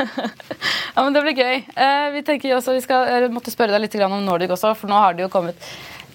[0.00, 1.62] ja, men det blir gøy.
[1.76, 5.00] Eh, vi tenker også, vi skal måtte spørre deg litt om Nordic også, for nå
[5.00, 5.70] har det jo kommet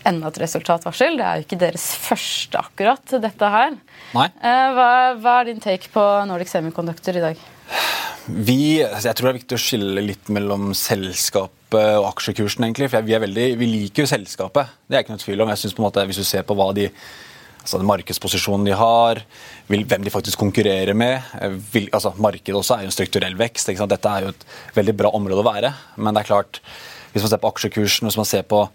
[0.09, 1.17] enda et resultatvarsel.
[1.19, 3.75] Det er jo ikke deres første, akkurat, dette her.
[4.15, 4.29] Nei.
[4.39, 4.89] Eh, hva,
[5.19, 7.43] hva er din take på Nordic Semiconductor i dag?
[8.25, 12.65] Vi, jeg tror det er viktig å skille litt mellom selskapet og aksjekursen.
[12.65, 14.73] egentlig, for vi, veldig, vi liker jo selskapet.
[14.87, 15.53] Det er ikke noe tvil om.
[15.53, 16.89] Jeg synes på en måte, Hvis du ser på hva de
[17.65, 19.23] altså den markedsposisjonen de har,
[19.67, 21.21] hvem de faktisk konkurrerer med.
[21.41, 23.73] Eh, vil, altså Markedet også er jo en strukturell vekst.
[23.73, 25.73] Dette er jo et veldig bra område å være.
[25.97, 26.61] Men det er klart,
[27.13, 28.67] hvis man ser på aksjekursen, hvis man ser på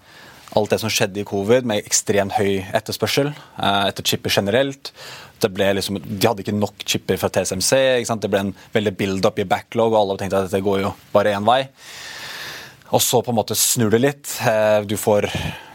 [0.58, 4.92] alt det som skjedde i covid, med ekstremt høy etterspørsel eh, etter chipper generelt.
[5.40, 8.02] Liksom, de hadde ikke nok chipper fra TSMC.
[8.04, 11.36] Det ble en veldig build-up i backlog, og alle tenkte at dette går jo bare
[11.36, 11.62] én vei.
[12.90, 14.37] Og så på en måte snur det litt.
[14.46, 15.29] Eh, du får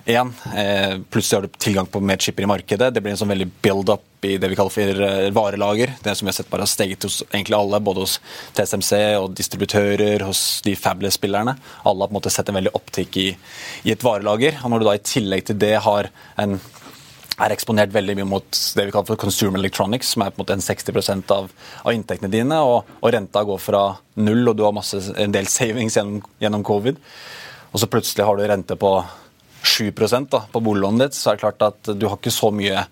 [0.06, 0.34] én.
[0.56, 2.94] Eh, plutselig har du tilgang på mer chipper i markedet.
[2.94, 5.96] Det blir en sånn veldig build-up i det vi kaller for eh, varelager.
[6.04, 8.20] Det som vi har sett bare har steget hos egentlig alle, både hos
[8.58, 11.56] TSMC og distributører, hos de fabulous-spillerne.
[11.84, 13.30] Alle har på en måte sett en veldig opptikk i,
[13.84, 14.60] i, et varelager.
[14.64, 16.60] Og når du da i tillegg til det har en
[17.36, 20.46] er eksponert veldig mye mot det vi kaller for consumer electronics, som er på en
[20.46, 21.50] måte en 60% av,
[21.84, 23.84] av inntektene dine, og, og, renta går fra
[24.24, 27.02] null, og du har masse, en del savings gjennom, gjennom covid,
[27.72, 28.92] og så plutselig har du rente på
[29.66, 29.92] 7
[30.32, 32.86] da, på boliglånet ditt, så er det klart at du har ikke så mye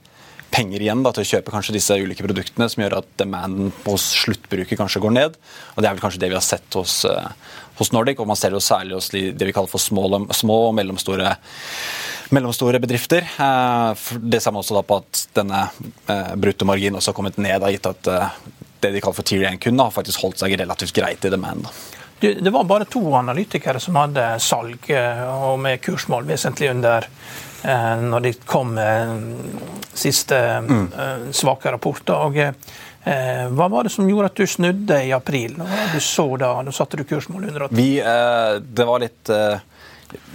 [0.53, 4.05] penger igjen da, til å kjøpe kanskje disse ulike produktene, som gjør at demanden hos
[4.19, 5.37] sluttbruker kanskje går ned.
[5.73, 7.31] og Det er vel kanskje det vi har sett hos, uh,
[7.79, 10.75] hos Nordic, og man ser jo særlig hos det vi kaller for små, små og
[10.77, 11.33] mellomstore,
[12.33, 13.25] mellomstore bedrifter.
[13.37, 15.63] Uh, det samme også da på at denne
[16.09, 18.11] uh, bruttomarginen også har kommet ned, da, gitt at
[18.83, 21.69] det de kaller for tier 1-kunder, har faktisk holdt seg relativt greit i demand.
[22.23, 27.07] Det var bare to analytikere som hadde salg og med kursmål vesentlig under
[27.63, 28.75] Eh, når det kom
[29.93, 30.87] siste mm.
[30.99, 32.13] Eh, svake rapporter.
[32.13, 35.55] og eh, hva var det som gjorde at du snudde i april?
[35.93, 37.77] Du så da, da satte du kursmål 180?
[37.77, 37.89] Vi,
[38.59, 39.31] det var litt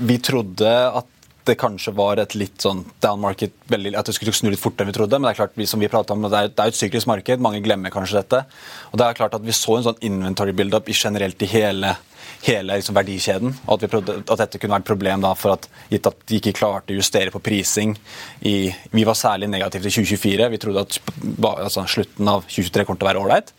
[0.09, 1.18] Vi trodde at
[1.49, 4.93] det kanskje var et litt sånn down market, at det skulle snu litt fortere enn
[4.93, 5.19] vi trodde.
[5.19, 7.43] Men det er klart, som vi om, det er, det er et syklisk marked.
[7.45, 8.45] Mange glemmer kanskje dette.
[8.93, 11.97] Og det er klart at Vi så en sånn inventory build-up generelt i hele
[12.45, 13.55] hele liksom, verdikjeden.
[13.67, 16.39] og at, prøvde, at, dette kunne være et problem da, for at gitt at de
[16.39, 17.97] ikke klarte å justere på prising
[18.47, 20.51] i, Vi var særlig negative til 2024.
[20.53, 20.99] Vi trodde at
[21.65, 23.55] altså, slutten av 2023 kom til å være ålreit.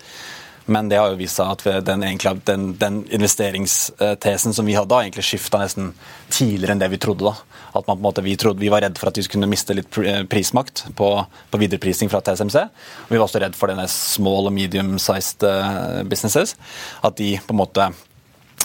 [0.65, 4.93] Men det har jo vist seg at den, egentlig, den, den investeringstesen som vi hadde,
[4.93, 5.93] har egentlig skifta nesten
[6.29, 7.31] tidligere enn det vi trodde.
[7.31, 7.61] da.
[7.69, 9.77] At man på en måte, vi, trodde, vi var redd for at vi kunne miste
[9.77, 9.89] litt
[10.29, 11.09] prismakt på,
[11.49, 12.65] på videreprising fra TSMC.
[13.07, 16.55] Og vi var også redd for denne small og medium-sized eh, businesses.
[17.05, 17.89] At de på en måte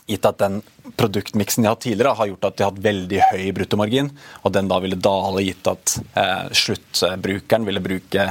[0.06, 0.60] gitt at den
[1.00, 4.10] produktmiksen de har hatt tidligere, har gjort at de har hatt veldig høy bruttomargin,
[4.44, 8.26] og den da ville dale gitt at eh, sluttbrukeren ville bruke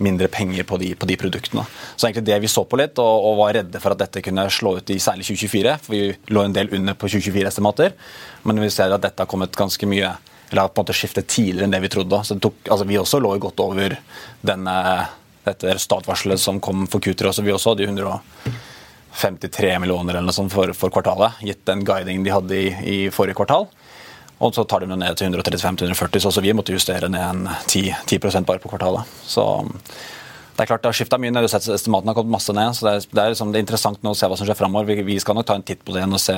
[0.00, 1.66] mindre penger på de, på de, produktene.
[1.96, 4.46] Så egentlig det vi så på litt, og, og, var redde for at dette kunne
[4.52, 7.94] slå ut i særlig 2024, for vi lå en del under på 2024-estimater,
[8.48, 10.14] men vi ser at dette har kommet ganske mye
[10.50, 12.24] eller på en måte skiftet tidligere enn det vi trodde.
[12.26, 13.94] Så tok, altså Vi også lå godt over
[14.42, 14.76] denne,
[15.46, 17.28] dette resultatvarselet som kom for Q3.
[17.30, 17.44] Også.
[17.46, 22.34] Vi også hadde 153 millioner eller noe sånt for, for kvartalet, gitt den guidingen de
[22.34, 23.68] hadde i, i, forrige kvartal.
[24.40, 28.44] Og så tar de ned til 135-140, så vi måtte justere ned en 10, 10
[28.48, 29.04] bare på kvartalet.
[29.28, 29.44] Så
[30.60, 31.40] det er klart det har skifta mye.
[31.40, 32.74] Estimatene har kommet masse ned.
[32.76, 34.58] så Det er, det er, liksom, det er interessant nå å se hva som skjer
[34.58, 34.90] framover.
[34.90, 36.34] Vi, vi, skal nok ta en titt på det igjen og se.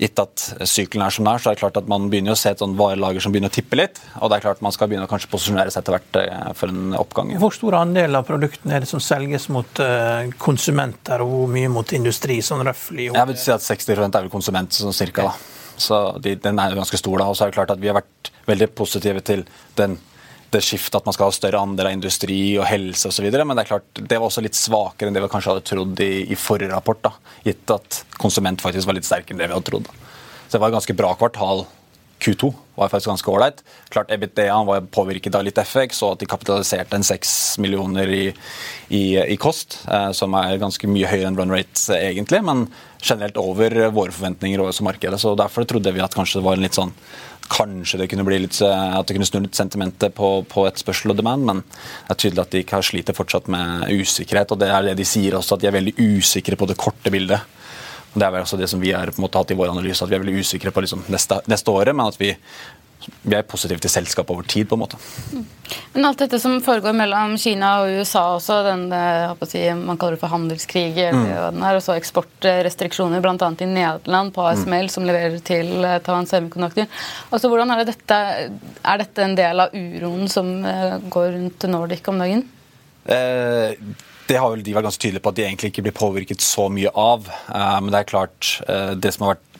[0.00, 2.40] Gitt at sykkelen er som den er, så er det klart at man begynner å
[2.40, 4.00] se et sånn varelager som begynner å tippe litt.
[4.20, 6.72] Og det er klart man skal begynne å kanskje posisjonere seg etter hvert eh, for
[6.72, 7.34] en oppgang.
[7.42, 11.72] Hvor stor andel av produktene er det som selges mot uh, konsumenter, og hvor mye
[11.72, 12.40] mot industri?
[12.44, 13.10] sånn røftlig?
[13.12, 15.28] Jeg vil si at 60% er vel konsument, sånn cirka.
[15.28, 15.63] da.
[15.76, 17.18] Så de, den er jo ganske stor.
[17.18, 19.46] da, og så er det klart at Vi har vært veldig positive til
[19.78, 19.98] den
[20.54, 23.26] det skiftet at man skal ha større andel av industri og helse osv.
[23.26, 26.02] Men det er klart, det var også litt svakere enn det vi kanskje hadde trodd
[26.04, 27.00] i, i forrige rapport.
[27.02, 27.10] da,
[27.46, 29.90] Gitt at konsument faktisk var litt sterkere enn det vi hadde trodd.
[30.46, 31.64] Så det var et ganske bra kvartal.
[32.24, 33.60] Q2 var faktisk ganske ålreit.
[33.92, 38.24] Klart EBITDA var påvirket av litt FX, og at de kapitaliserte en 6 millioner i,
[38.88, 42.66] i, i kost, eh, som er ganske mye høyere enn run rate egentlig, men
[43.04, 45.20] generelt over våre forventninger og også markedet.
[45.20, 46.96] Så derfor trodde vi at kanskje det var en litt sånn
[47.44, 51.12] Kanskje det kunne bli litt, eh, at det kunne snu litt sentimentet på, på etterspørsel
[51.12, 54.54] og demand, men det er tydelig at de ikke har sliter fortsatt med usikkerhet.
[54.54, 57.12] og Det er det de sier også, at de er veldig usikre på det korte
[57.12, 57.44] bildet.
[58.14, 59.74] Og Det er vel også det som vi har på en måte hatt i vår
[59.74, 62.32] analyse, at vi er veldig usikre på liksom neste, neste året, men at vi
[63.22, 64.68] vi er positive til selskap over tid.
[64.68, 64.98] på en måte.
[65.92, 68.86] Men alt dette som foregår mellom Kina og USA også, den
[69.48, 71.60] si, man kaller det for handelskrig, mm.
[71.60, 73.50] og så eksportrestriksjoner bl.a.
[73.60, 74.92] i Nederland på ASML, mm.
[74.96, 76.88] som leverer til eh, Taiwan Semiconductor.
[77.30, 78.18] Altså, hvordan Er det dette,
[78.84, 82.44] er dette en del av uroen som eh, går rundt Nordic om dagen?
[83.04, 83.74] Eh,
[84.26, 86.68] det har vel de vært ganske tydelige på at de egentlig ikke blir påvirket så
[86.72, 87.26] mye av.
[87.28, 89.50] Eh, men det er klart, eh, det som har vært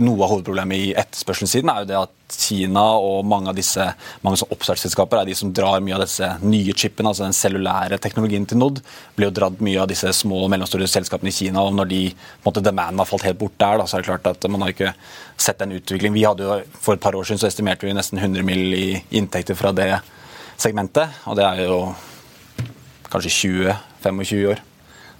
[0.00, 3.82] noe av hovedproblemet i etterspørselssiden er jo det at Kina og mange av disse
[4.24, 8.46] mange oppstartsselskaper er de som drar mye av disse nye chipene, altså den cellulære teknologien
[8.48, 8.80] til Nod.
[9.16, 11.60] Blir jo dratt mye av disse små og mellomstore selskapene i Kina.
[11.60, 14.04] og Når de, på en måte, demanden har falt helt bort der, da, så er
[14.04, 14.94] det klart at man har ikke
[15.36, 16.14] sett den utvikling.
[16.14, 18.72] Vi hadde jo, For et par år siden så estimerte vi nesten 100 mill.
[18.74, 19.92] i inntekter fra det
[20.56, 21.10] segmentet.
[21.26, 21.80] Og det er jo
[23.12, 23.32] kanskje
[24.02, 24.62] 20-25 år.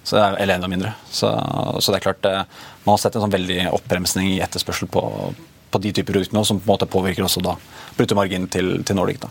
[0.03, 0.93] Så, eller enda mindre.
[1.09, 1.29] Så,
[1.79, 2.41] så, det er klart eh,
[2.83, 5.03] man har sett en sånn veldig oppbremsning i etterspørsel på,
[5.69, 7.53] på de typer produkter nå, som på en måte påvirker også da
[7.99, 9.21] bruttomarginen til, til Nordic.
[9.21, 9.29] da.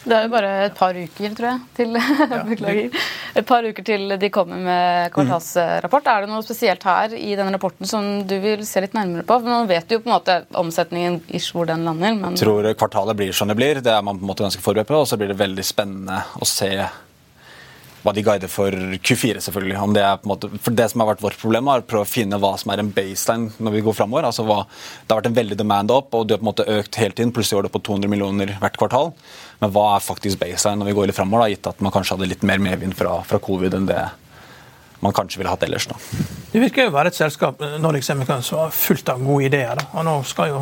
[0.00, 1.96] Det er jo bare et par uker, tror jeg, til,
[2.48, 3.00] beklager,
[3.36, 6.08] et par uker til de kommer med kvartalsrapport.
[6.08, 9.36] Er det noe spesielt her i denne rapporten som du vil se litt nærmere på?
[9.42, 12.16] For Man vet jo på en måte omsetningen ish hvor den lander.
[12.16, 12.38] Men...
[12.40, 13.82] Tror kvartalet blir som det blir.
[13.84, 15.02] Det er man på en måte ganske forberedt på.
[15.04, 16.72] Og så blir det veldig spennende å se
[18.00, 19.80] hva de guider for Q4, selvfølgelig.
[19.96, 22.54] Det, måte, for det som har vært vårt problem, er å prøve å finne hva
[22.60, 24.28] som er en baseline når vi går framover.
[24.28, 27.00] Altså det har vært en veldig demand opp, og det har på en måte økt
[27.00, 27.34] hele tiden.
[27.36, 29.12] Plutselig var det på 200 millioner hvert kvartal.
[29.60, 32.30] Men hva er faktisk baseline når vi går litt framover, gitt at man kanskje hadde
[32.32, 34.02] litt mer medvind fra, fra covid enn det
[35.00, 35.86] man kanskje ville hatt ellers.
[35.88, 35.96] da.
[36.52, 39.80] Det virker jo å være et selskap Nordic Semicon, som er fullt av gode ideer.
[39.80, 39.86] Da.
[39.96, 40.60] Og nå skal jo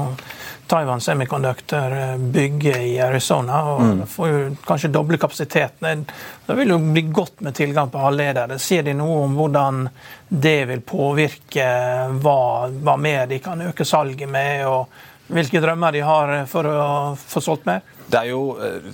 [0.69, 4.03] Taiwan Semiconductor eh, bygge i Arizona og mm.
[4.13, 6.05] får jo kanskje doble kapasiteten.
[6.47, 8.59] Det vil jo bli godt med tilgang på halvledere.
[8.61, 9.87] Sier de noe om hvordan
[10.29, 11.69] det vil påvirke
[12.21, 16.89] hva, hva mer de kan øke salget med, og hvilke drømmer de har for å
[17.21, 17.85] få solgt mer?
[18.09, 18.87] Det er jo eh,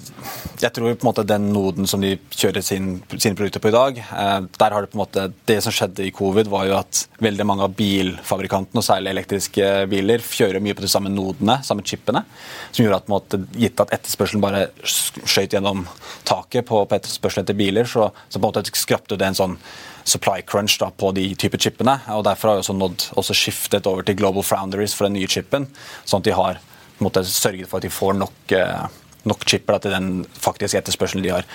[0.59, 3.75] Jeg tror på en måte den noden som de kjører sin, sine produkter på i
[3.75, 6.77] dag eh, der har Det på en måte, det som skjedde i covid, var jo
[6.81, 11.61] at veldig mange av bilfabrikantene, og særlig elektriske biler, kjører mye på de samme nodene,
[11.67, 12.25] samme chipene,
[12.71, 15.87] som gjorde at på en måte, gitt at etterspørselen bare skjøt gjennom
[16.27, 19.59] taket på, på etterspørselen etter biler, så, så på en måte skrapte det en sånn
[20.05, 21.99] supply crunch da, på de type chipene.
[22.13, 25.69] og Derfor har også Nod også skiftet over til Global Foundries for den nye chipen,
[26.05, 26.61] sånn at de har
[27.03, 28.85] måte, sørget for at de får nok eh,
[29.25, 31.49] nok chipper til den faktiske etterspørselen de har.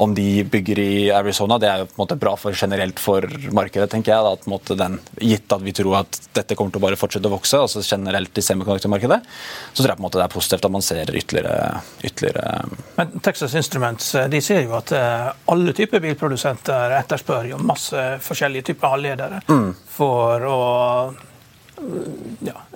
[0.00, 3.26] Om de bygger i Arizona, det er jo på en måte bra for generelt for
[3.52, 3.90] markedet.
[3.92, 4.24] tenker jeg.
[4.24, 7.28] Da, at måte den, Gitt at vi tror at dette kommer til å bare fortsette
[7.28, 9.20] å vokse, altså generelt i semikonduktormarkedet,
[9.72, 12.46] så tror jeg på en måte det er positivt at man ser ytterligere, ytterligere
[12.96, 18.70] Men Texas Instruments de sier jo at eh, alle typer bilprodusenter etterspør jo masse forskjellige
[18.70, 19.68] typer halvledere mm.
[19.98, 20.60] for å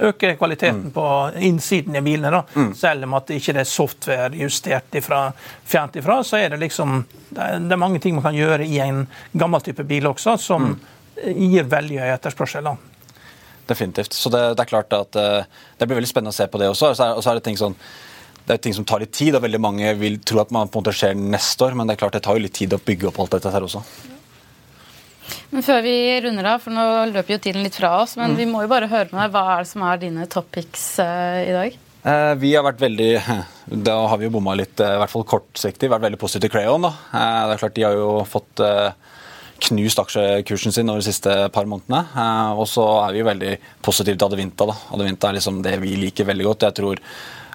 [0.09, 0.95] øke kvaliteten mm.
[0.95, 1.07] på
[1.49, 2.31] innsiden i bilene.
[2.31, 2.43] da.
[2.55, 2.73] Mm.
[2.79, 5.27] Selv om at det ikke er software justert ifra,
[5.65, 9.05] fjernt ifra, så er det liksom det er, mange ting man kan gjøre i en
[9.33, 10.81] gammel type bil også, som mm.
[11.35, 12.71] gir veldig høy etterspørsel.
[12.71, 12.77] da.
[13.67, 14.13] Definitivt.
[14.13, 16.69] Så det, det, er klart at uh, det blir veldig spennende å se på det
[16.73, 16.93] også.
[16.93, 17.79] Og så er, og så er det ting sånn
[18.45, 20.77] det er ting som tar litt tid, og veldig mange vil tro at man på
[20.77, 22.83] en måte skjer neste år, men det er klart det tar jo litt tid å
[22.83, 23.81] bygge opp alt dette her også.
[25.51, 28.39] Men Før vi runder av, for nå løper jo tiden litt fra oss, men mm.
[28.41, 29.35] vi må jo bare høre med deg.
[29.35, 31.81] Hva er det som er dine topics uh, i dag?
[32.05, 33.13] Uh, vi har vært veldig
[33.89, 36.55] Da har vi jo bomma litt, uh, i hvert fall kortsiktig, vært veldig positive til
[36.57, 36.85] Crayon.
[36.85, 36.93] da.
[37.49, 38.65] det er klart De har jo fått
[39.65, 42.03] knust aksjekursen sin over de siste par månedene.
[42.59, 43.53] og så er vi jo veldig
[43.87, 44.67] positive til Adevinta.
[44.69, 44.77] da.
[44.97, 46.67] Adevinta er liksom det vi liker veldig godt.
[46.67, 47.05] Jeg tror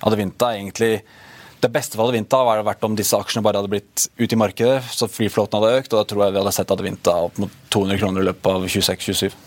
[0.08, 0.94] Adevinta er egentlig
[1.60, 4.80] det beste for Adevinta hadde vært om disse aksjene bare hadde blitt ute i markedet,
[4.96, 8.02] så flyflåten hadde økt, og da tror jeg vi hadde sett Adevinta opp mot 200
[8.02, 9.40] kroner i løpet av 26-27.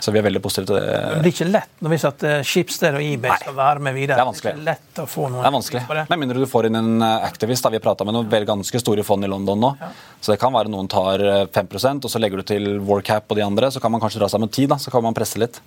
[0.00, 0.92] Så vi er veldig positive til det.
[0.96, 4.16] Det blir ikke lett når vi at Schibsted og eBay skal være med videre.
[4.16, 4.52] Det er vanskelig.
[4.56, 5.82] Det er lett å få noen det er vanskelig.
[5.90, 6.04] På det.
[6.12, 7.66] Med mindre du får inn en eh, activist.
[7.66, 7.72] Da.
[7.74, 9.74] Vi har prata med noen ganske store fond i London nå.
[9.80, 9.90] Ja.
[10.20, 11.20] Så det kan være noen tar
[11.52, 13.68] 5 eh, og så legger du til Warcap og de andre.
[13.74, 14.80] Så kan man kanskje dra seg med tid da.
[14.80, 15.60] Så kan man presse litt.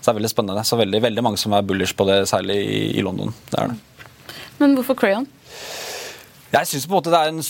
[0.00, 0.64] Så det er veldig spennende.
[0.64, 3.34] Så veldig, veldig mange som er bullish på det, særlig i, i London.
[3.50, 3.95] Det er det.
[4.60, 5.28] Men hvorfor Crayon?
[6.56, 7.40] Jeg synes på en måte Det er en,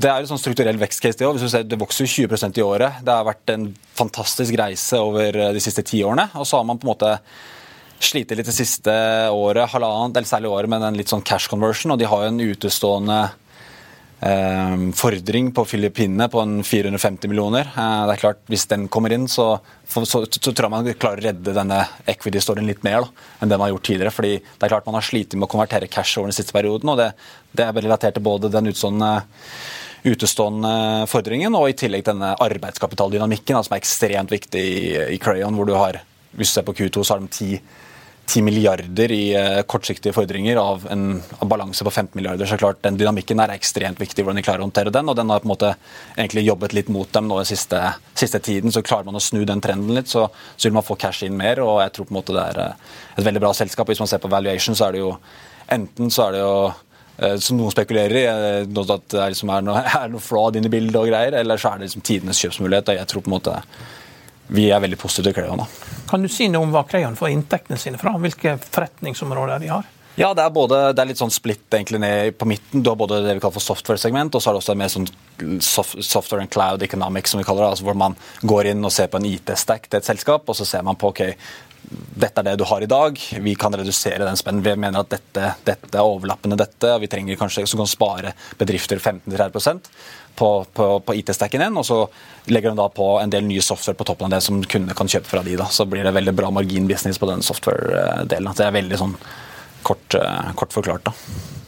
[0.00, 1.18] det er en sånn strukturell vekstcase.
[1.20, 3.02] Det, Hvis du ser, det vokser 20% i året.
[3.04, 6.30] Det har vært en fantastisk reise over eh, de siste ti årene.
[6.40, 7.12] Og så har man på en måte
[8.04, 8.92] slitt litt det siste
[9.32, 11.94] året, halvannet, eller særlig året med den litt sånn cash conversion.
[11.94, 13.20] Og de har jo en utestående
[14.96, 17.68] fordring på Filippinene på en 450 millioner.
[17.68, 20.88] Eh, det er klart, Hvis den kommer inn, så, så, så, så tror jeg man
[20.94, 24.14] klarer å redde denne equity-storyen litt mer da, enn det man har gjort tidligere.
[24.14, 26.88] fordi det er klart Man har slitt med å konvertere cash over den siste perioden.
[26.88, 27.10] og Det,
[27.52, 29.12] det er relatert til både den utstående
[30.04, 34.82] utestående fordringen, og i tillegg denne arbeidskapitaldynamikken, som er ekstremt viktig i,
[35.14, 36.02] i Crayon, hvor du har
[36.36, 37.50] hvis du ser på Q2, så har de ti
[38.26, 42.46] 10 milliarder i eh, kortsiktige fordringer av en av balanse på 15 milliarder.
[42.46, 45.08] Så klart, Den dynamikken er ekstremt viktig, hvordan de klarer å håndtere den.
[45.08, 45.72] Og den har på en måte
[46.16, 47.80] egentlig jobbet litt mot dem nå den siste,
[48.16, 48.72] siste tiden.
[48.72, 51.36] Så klarer man å snu den trenden litt, så, så, vil man få cash inn
[51.36, 51.60] mer.
[51.64, 53.92] Og jeg tror på en måte det er eh, et veldig bra selskap.
[53.92, 55.12] Hvis man ser på valuation, så er det jo
[55.74, 59.84] enten så er det jo eh, som noen spekulerer i, at det liksom er, noe,
[60.00, 62.88] er noe fraud inn i bildet og greier, eller så er det liksom tidenes kjøpsmulighet.
[62.88, 63.60] og jeg tror på en måte
[64.48, 65.64] vi er veldig positive til Crayon.
[66.10, 68.16] Kan du si noe om hva Crayon får inntektene sine fra?
[68.20, 69.90] Hvilke forretningsområder de har?
[70.14, 72.84] Ja, det er, både, det er litt sånn splitt egentlig ned på midten.
[72.84, 75.08] Du har både det vi kaller for software-segment, og så har du også mer sånn
[75.58, 77.70] software and cloud economics, som vi kaller det.
[77.74, 78.14] altså Hvor man
[78.46, 81.10] går inn og ser på en IT-stack til et selskap, og så ser man på
[81.10, 81.24] ok,
[82.14, 84.62] dette er det du har i dag, vi kan redusere den spennen.
[84.64, 88.36] Vi mener at dette, dette er overlappende dette, og vi trenger kanskje så kan spare
[88.60, 89.90] bedrifter 15-30
[90.36, 92.00] på, på, på IT-stacken din, og så
[92.50, 95.10] legger de da på en del nye software på toppen av det som kundene kan
[95.10, 95.56] kjøpe fra de.
[95.60, 98.54] da, Så blir det veldig bra marginbusiness på den software-delen.
[98.56, 99.18] Det er veldig sånn
[99.82, 101.04] kort, eh, kort forklart.
[101.04, 101.63] da.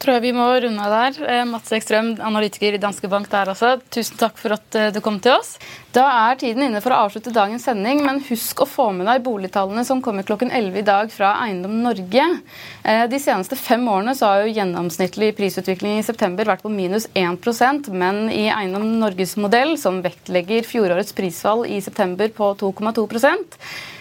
[0.00, 1.18] Tror jeg vi må runde av der.
[1.28, 3.74] Eh, Mats Ekstrøm, analytiker i Danske Bank der også.
[3.92, 5.54] Tusen takk for at eh, du kom til oss.
[5.94, 9.24] Da er tiden inne for å avslutte dagens sending, men husk å få med deg
[9.26, 12.26] boligtallene som kommer klokken 11 i dag fra Eiendom Norge.
[12.82, 17.08] Eh, de seneste fem årene så har jo gjennomsnittlig prisutvikling i september vært på minus
[17.14, 23.08] 1% men i Eiendom Norges modell, som vektlegger fjorårets prisfall i september på 2,2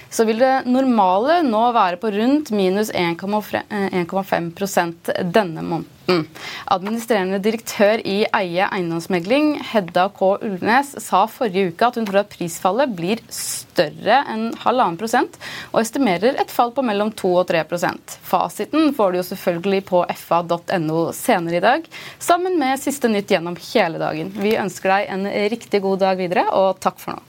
[0.10, 5.96] så vil det normale nå være på rundt minus 1,5 eh, denne måneden.
[6.66, 10.32] Administrerende direktør i Eie eiendomsmegling, Hedda K.
[10.42, 15.38] Ulvnes, sa forrige uke at hun tror at prisfallet blir større enn halvannen prosent,
[15.70, 20.04] og estimerer et fall på mellom 2 og 3% Fasiten får du jo selvfølgelig på
[20.18, 24.34] fa.no senere i dag, sammen med siste nytt gjennom hele dagen.
[24.34, 27.29] Vi ønsker deg en riktig god dag videre, og takk for nå.